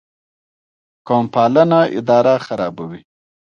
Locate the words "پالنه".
1.33-1.81